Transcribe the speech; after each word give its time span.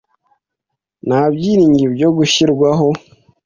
Nta 1.07 1.21
byiringiro 1.33 1.89
byo 1.97 2.09
gushyirwaho. 2.17 2.87